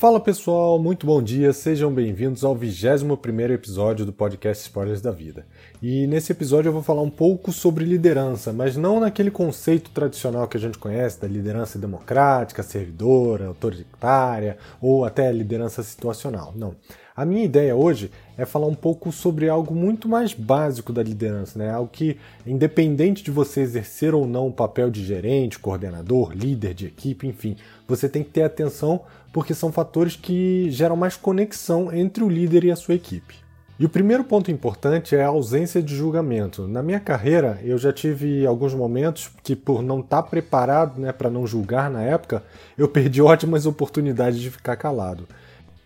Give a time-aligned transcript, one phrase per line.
[0.00, 3.18] Fala pessoal, muito bom dia, sejam bem-vindos ao 21
[3.52, 5.44] episódio do podcast Spoilers da Vida.
[5.82, 10.48] E nesse episódio eu vou falar um pouco sobre liderança, mas não naquele conceito tradicional
[10.48, 16.54] que a gente conhece da liderança democrática, servidora, autoritária ou até liderança situacional.
[16.56, 16.74] Não.
[17.20, 21.58] A minha ideia hoje é falar um pouco sobre algo muito mais básico da liderança,
[21.58, 21.70] né?
[21.70, 22.16] Algo que,
[22.46, 27.56] independente de você exercer ou não o papel de gerente, coordenador, líder de equipe, enfim,
[27.86, 29.02] você tem que ter atenção
[29.34, 33.34] porque são fatores que geram mais conexão entre o líder e a sua equipe.
[33.78, 36.66] E o primeiro ponto importante é a ausência de julgamento.
[36.66, 41.28] Na minha carreira, eu já tive alguns momentos que, por não estar preparado né, para
[41.28, 42.42] não julgar na época,
[42.78, 45.28] eu perdi ótimas oportunidades de ficar calado.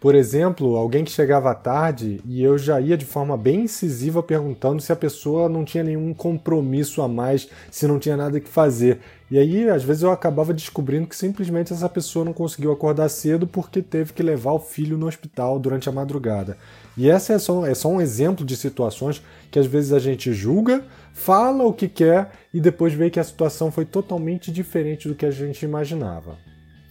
[0.05, 4.83] Por exemplo, alguém que chegava tarde e eu já ia de forma bem incisiva perguntando
[4.83, 8.99] se a pessoa não tinha nenhum compromisso a mais, se não tinha nada que fazer.
[9.31, 13.47] E aí, às vezes, eu acabava descobrindo que simplesmente essa pessoa não conseguiu acordar cedo
[13.47, 16.59] porque teve que levar o filho no hospital durante a madrugada.
[16.99, 20.35] E essa é só, é só um exemplo de situações que às vezes a gente
[20.35, 20.85] julga,
[21.15, 25.25] fala o que quer e depois vê que a situação foi totalmente diferente do que
[25.25, 26.37] a gente imaginava.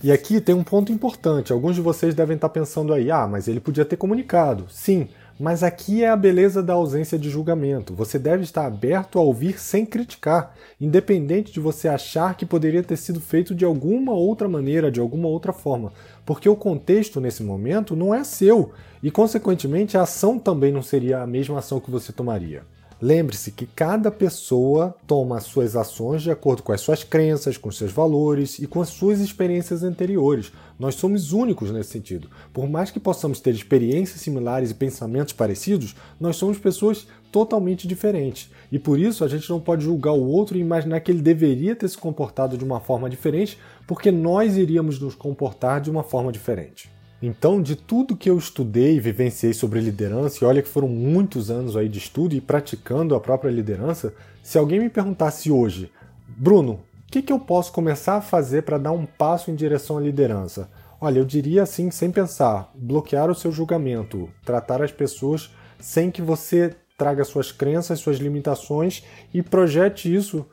[0.04, 1.54] E aqui tem um ponto importante.
[1.54, 4.66] Alguns de vocês devem estar pensando aí, ah, mas ele podia ter comunicado.
[4.70, 5.08] Sim,
[5.40, 7.96] mas aqui é a beleza da ausência de julgamento.
[7.96, 12.98] Você deve estar aberto a ouvir sem criticar, independente de você achar que poderia ter
[12.98, 15.94] sido feito de alguma outra maneira, de alguma outra forma,
[16.26, 21.22] porque o contexto nesse momento não é seu e, consequentemente, a ação também não seria
[21.22, 22.64] a mesma ação que você tomaria.
[23.06, 27.70] Lembre-se que cada pessoa toma as suas ações de acordo com as suas crenças, com
[27.70, 30.54] seus valores e com as suas experiências anteriores.
[30.80, 32.30] Nós somos únicos nesse sentido.
[32.54, 38.50] Por mais que possamos ter experiências similares e pensamentos parecidos, nós somos pessoas totalmente diferentes.
[38.72, 41.76] E por isso a gente não pode julgar o outro e imaginar que ele deveria
[41.76, 46.32] ter se comportado de uma forma diferente, porque nós iríamos nos comportar de uma forma
[46.32, 46.90] diferente.
[47.26, 51.50] Então, de tudo que eu estudei e vivenciei sobre liderança, e olha que foram muitos
[51.50, 55.90] anos aí de estudo e praticando a própria liderança, se alguém me perguntasse hoje,
[56.28, 59.98] Bruno, o que, que eu posso começar a fazer para dar um passo em direção
[59.98, 60.70] à liderança?
[61.00, 65.50] Olha, eu diria assim, sem pensar, bloquear o seu julgamento, tratar as pessoas
[65.80, 69.02] sem que você traga suas crenças, suas limitações
[69.34, 70.46] e projete isso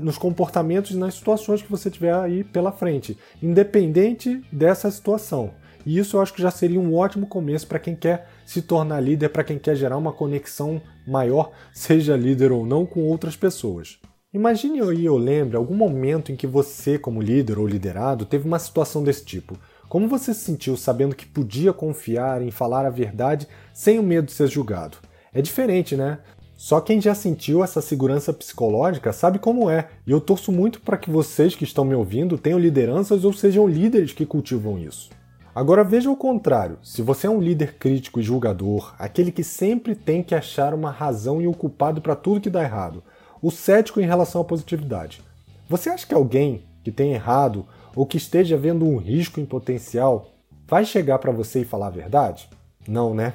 [0.00, 5.52] nos comportamentos e nas situações que você tiver aí pela frente, independente dessa situação.
[5.84, 9.00] E isso eu acho que já seria um ótimo começo para quem quer se tornar
[9.00, 13.98] líder, para quem quer gerar uma conexão maior, seja líder ou não, com outras pessoas.
[14.32, 18.58] Imagine aí ou lembre algum momento em que você, como líder ou liderado, teve uma
[18.58, 19.56] situação desse tipo.
[19.88, 24.26] Como você se sentiu sabendo que podia confiar em falar a verdade sem o medo
[24.26, 24.96] de ser julgado?
[25.32, 26.18] É diferente, né?
[26.56, 30.96] Só quem já sentiu essa segurança psicológica sabe como é, e eu torço muito para
[30.96, 35.10] que vocês que estão me ouvindo tenham lideranças ou sejam líderes que cultivam isso.
[35.54, 36.78] Agora veja o contrário.
[36.82, 40.90] Se você é um líder crítico e julgador, aquele que sempre tem que achar uma
[40.90, 43.04] razão e o um culpado para tudo que dá errado,
[43.40, 45.22] o cético em relação à positividade.
[45.68, 50.32] Você acha que alguém que tem errado ou que esteja vendo um risco em potencial
[50.66, 52.48] vai chegar para você e falar a verdade?
[52.88, 53.34] Não, né?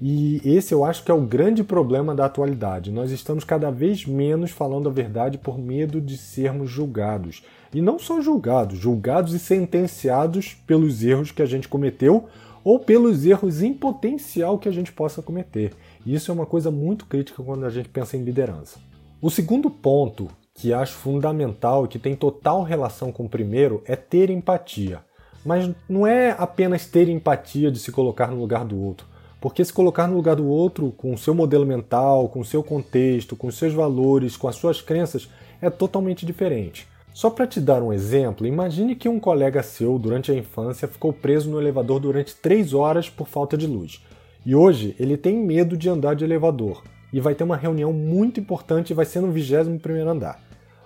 [0.00, 2.92] E esse eu acho que é o grande problema da atualidade.
[2.92, 7.42] Nós estamos cada vez menos falando a verdade por medo de sermos julgados.
[7.74, 12.26] E não só julgados, julgados e sentenciados pelos erros que a gente cometeu
[12.62, 15.72] ou pelos erros em potencial que a gente possa cometer.
[16.06, 18.78] E isso é uma coisa muito crítica quando a gente pensa em liderança.
[19.20, 23.96] O segundo ponto que acho fundamental e que tem total relação com o primeiro é
[23.96, 25.00] ter empatia.
[25.44, 29.06] Mas não é apenas ter empatia de se colocar no lugar do outro
[29.40, 32.62] porque se colocar no lugar do outro, com o seu modelo mental, com o seu
[32.62, 35.28] contexto, com os seus valores, com as suas crenças,
[35.60, 36.88] é totalmente diferente.
[37.12, 41.12] Só para te dar um exemplo, imagine que um colega seu, durante a infância, ficou
[41.12, 44.04] preso no elevador durante 3 horas por falta de luz.
[44.46, 46.82] E hoje ele tem medo de andar de elevador
[47.12, 50.40] e vai ter uma reunião muito importante e vai ser no 21 andar.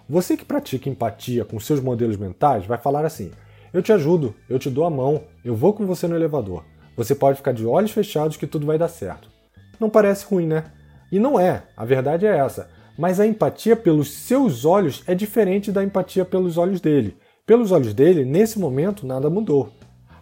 [0.08, 3.30] Você que pratica empatia com seus modelos mentais vai falar assim:
[3.72, 6.64] Eu te ajudo, eu te dou a mão, eu vou com você no elevador.
[6.96, 9.28] Você pode ficar de olhos fechados que tudo vai dar certo.
[9.80, 10.64] Não parece ruim, né?
[11.10, 12.68] E não é, a verdade é essa.
[12.98, 17.16] Mas a empatia pelos seus olhos é diferente da empatia pelos olhos dele.
[17.46, 19.72] Pelos olhos dele, nesse momento, nada mudou.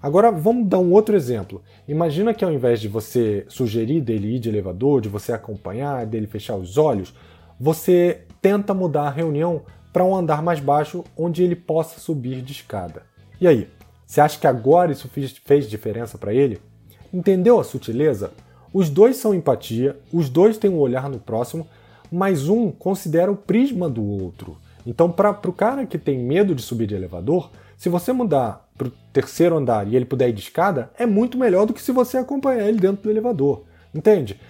[0.02, 1.62] Agora vamos dar um outro exemplo.
[1.86, 6.26] Imagina que ao invés de você sugerir dele ir de elevador, de você acompanhar, dele
[6.26, 7.14] fechar os olhos,
[7.58, 9.62] você tenta mudar a reunião
[9.92, 13.02] para um andar mais baixo onde ele possa subir de escada.
[13.38, 13.68] E aí,
[14.10, 15.08] você acha que agora isso
[15.44, 16.60] fez diferença para ele?
[17.14, 18.32] Entendeu a sutileza?
[18.74, 21.64] Os dois são empatia, os dois têm um olhar no próximo,
[22.10, 24.56] mas um considera o prisma do outro.
[24.84, 28.88] Então, para o cara que tem medo de subir de elevador, se você mudar para
[28.88, 31.92] o terceiro andar e ele puder ir de escada, é muito melhor do que se
[31.92, 33.62] você acompanhar ele dentro do elevador.
[33.94, 34.40] Entende?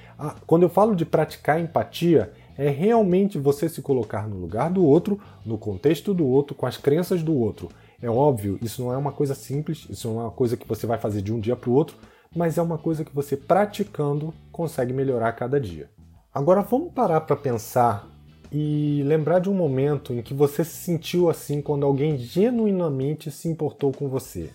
[0.46, 5.20] Quando eu falo de praticar empatia, é realmente você se colocar no lugar do outro,
[5.44, 7.68] no contexto do outro, com as crenças do outro.
[8.02, 10.86] É óbvio, isso não é uma coisa simples, isso não é uma coisa que você
[10.86, 11.96] vai fazer de um dia para o outro,
[12.34, 15.90] mas é uma coisa que você praticando consegue melhorar cada dia.
[16.32, 18.08] Agora vamos parar para pensar
[18.52, 23.48] e lembrar de um momento em que você se sentiu assim quando alguém genuinamente se
[23.48, 24.50] importou com você.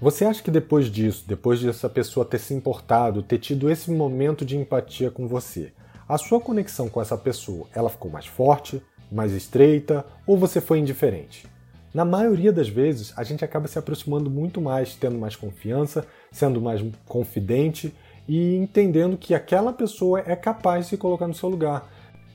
[0.00, 4.44] Você acha que depois disso, depois dessa pessoa ter se importado, ter tido esse momento
[4.44, 5.72] de empatia com você,
[6.08, 8.80] a sua conexão com essa pessoa, ela ficou mais forte,
[9.10, 11.46] mais estreita ou você foi indiferente?
[11.92, 16.60] Na maioria das vezes, a gente acaba se aproximando muito mais, tendo mais confiança, sendo
[16.60, 17.94] mais confidente
[18.28, 21.90] e entendendo que aquela pessoa é capaz de se colocar no seu lugar.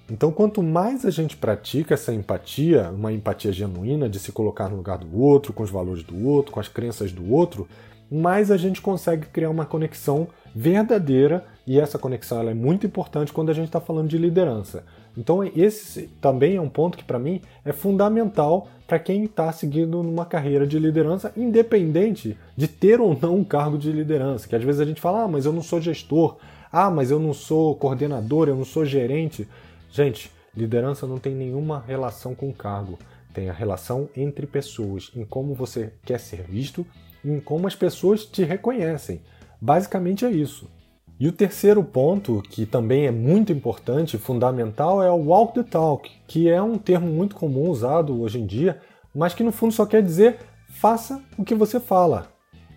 [0.09, 4.75] Então, quanto mais a gente pratica essa empatia, uma empatia genuína de se colocar no
[4.75, 7.67] lugar do outro, com os valores do outro, com as crenças do outro,
[8.13, 13.33] mais a gente consegue criar uma conexão verdadeira e essa conexão ela é muito importante
[13.33, 14.83] quando a gente está falando de liderança.
[15.17, 20.03] Então, esse também é um ponto que, para mim, é fundamental para quem está seguindo
[20.03, 24.47] numa carreira de liderança, independente de ter ou não um cargo de liderança.
[24.47, 26.37] Que às vezes a gente fala, ah, mas eu não sou gestor,
[26.71, 29.47] ah, mas eu não sou coordenador, eu não sou gerente.
[29.91, 32.99] Gente, liderança não tem nenhuma relação com cargo.
[33.33, 36.85] Tem a relação entre pessoas, em como você quer ser visto
[37.23, 39.21] em como as pessoas te reconhecem.
[39.61, 40.69] Basicamente é isso.
[41.19, 45.63] E o terceiro ponto, que também é muito importante e fundamental, é o walk the
[45.63, 48.79] talk, que é um termo muito comum usado hoje em dia,
[49.13, 52.27] mas que no fundo só quer dizer faça o que você fala.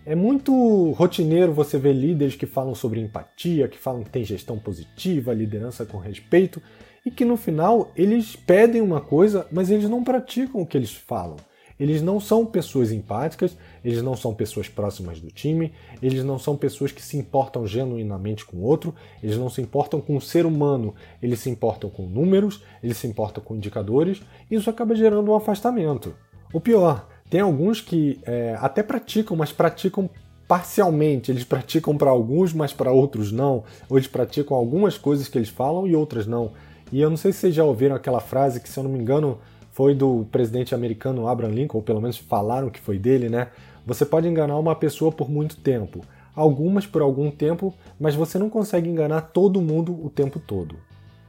[0.05, 4.57] É muito rotineiro você ver líderes que falam sobre empatia, que falam que tem gestão
[4.57, 6.61] positiva, liderança com respeito,
[7.05, 10.93] e que no final eles pedem uma coisa, mas eles não praticam o que eles
[10.93, 11.35] falam.
[11.79, 15.71] Eles não são pessoas empáticas, eles não são pessoas próximas do time,
[16.01, 20.01] eles não são pessoas que se importam genuinamente com o outro, eles não se importam
[20.01, 24.55] com o ser humano, eles se importam com números, eles se importam com indicadores, e
[24.55, 26.15] isso acaba gerando um afastamento.
[26.53, 30.09] O pior, tem alguns que é, até praticam, mas praticam
[30.47, 31.29] parcialmente.
[31.29, 33.63] Eles praticam para alguns, mas para outros não.
[33.89, 36.53] Ou eles praticam algumas coisas que eles falam e outras não.
[36.91, 38.99] E eu não sei se vocês já ouviram aquela frase que, se eu não me
[38.99, 39.39] engano,
[39.77, 43.49] foi do presidente americano Abraham Lincoln, ou pelo menos falaram que foi dele, né?
[43.85, 46.03] Você pode enganar uma pessoa por muito tempo,
[46.35, 50.77] algumas por algum tempo, mas você não consegue enganar todo mundo o tempo todo.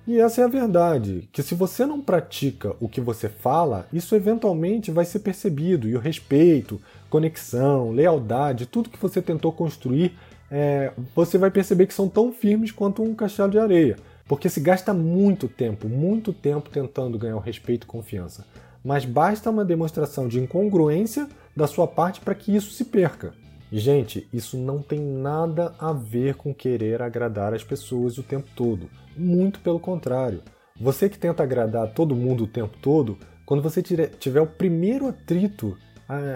[0.07, 4.17] E essa é a verdade, que se você não pratica o que você fala, isso
[4.17, 6.81] eventualmente vai ser percebido, e o respeito,
[7.11, 10.17] conexão, lealdade, tudo que você tentou construir,
[10.51, 13.99] é, você vai perceber que são tão firmes quanto um castelo de areia.
[14.29, 18.47] Porque se gasta muito tempo, muito tempo tentando ganhar o respeito e confiança.
[18.85, 21.27] Mas basta uma demonstração de incongruência
[21.57, 23.33] da sua parte para que isso se perca.
[23.73, 28.89] Gente, isso não tem nada a ver com querer agradar as pessoas o tempo todo.
[29.17, 30.43] Muito pelo contrário.
[30.81, 35.77] Você que tenta agradar todo mundo o tempo todo, quando você tiver o primeiro atrito,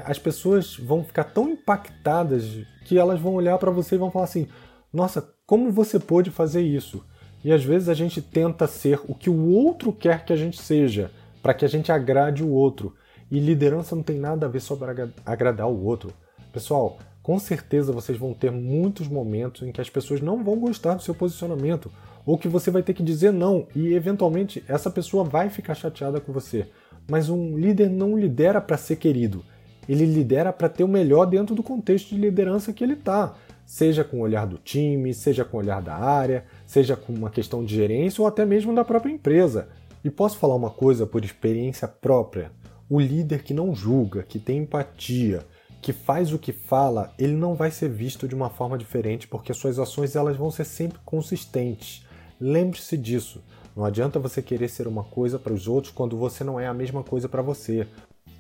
[0.05, 2.45] as pessoas vão ficar tão impactadas
[2.85, 4.49] que elas vão olhar para você e vão falar assim:
[4.93, 7.05] Nossa, como você pôde fazer isso?
[7.45, 10.61] E às vezes a gente tenta ser o que o outro quer que a gente
[10.61, 11.11] seja,
[11.43, 12.95] para que a gente agrade o outro.
[13.31, 16.13] E liderança não tem nada a ver só para agradar o outro.
[16.53, 20.95] Pessoal, com certeza vocês vão ter muitos momentos em que as pessoas não vão gostar
[20.95, 21.91] do seu posicionamento,
[22.27, 26.21] ou que você vai ter que dizer não, e eventualmente essa pessoa vai ficar chateada
[26.21, 26.69] com você.
[27.11, 29.45] Mas um líder não lidera para ser querido,
[29.89, 33.35] ele lidera para ter o melhor dentro do contexto de liderança que ele está
[33.65, 37.31] seja com o olhar do time, seja com o olhar da área, seja com uma
[37.31, 39.69] questão de gerência ou até mesmo da própria empresa.
[40.05, 42.51] E posso falar uma coisa por experiência própria:
[42.89, 45.45] o líder que não julga, que tem empatia,
[45.81, 49.53] que faz o que fala, ele não vai ser visto de uma forma diferente porque
[49.55, 52.07] suas ações elas vão ser sempre consistentes.
[52.41, 53.43] Lembre-se disso.
[53.75, 56.75] Não adianta você querer ser uma coisa para os outros quando você não é a
[56.75, 57.87] mesma coisa para você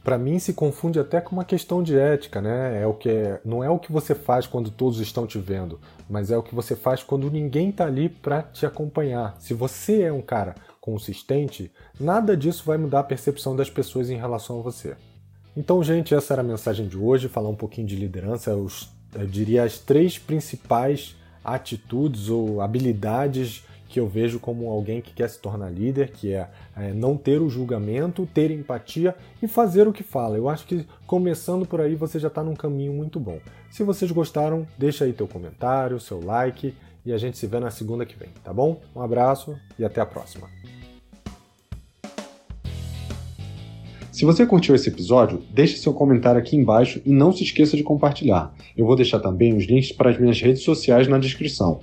[0.03, 2.83] para mim se confunde até com uma questão de ética, né?
[2.83, 5.81] É o que é, não é o que você faz quando todos estão te vendo,
[6.11, 9.37] mas é o que você faz quando ninguém está ali para te acompanhar.
[9.39, 14.17] Se você é um cara consistente, nada disso vai mudar a percepção das pessoas em
[14.17, 14.97] relação a você.
[15.57, 19.27] Então, gente, essa era a mensagem de hoje, falar um pouquinho de liderança, os, eu
[19.27, 25.39] diria as três principais atitudes ou habilidades que eu vejo como alguém que quer se
[25.39, 30.03] tornar líder, que é, é, não ter o julgamento, ter empatia e fazer o que
[30.03, 30.35] fala.
[30.35, 33.39] Eu acho que começando por aí você já está num caminho muito bom.
[33.71, 37.71] Se vocês gostaram, deixa aí teu comentário, seu like e a gente se vê na
[37.71, 38.81] segunda que vem, tá bom?
[38.97, 40.49] Um abraço e até a próxima.
[44.11, 47.83] Se você curtiu esse episódio, deixe seu comentário aqui embaixo e não se esqueça de
[47.83, 48.55] compartilhar.
[48.75, 51.83] Eu vou deixar também os links para as minhas redes sociais na descrição.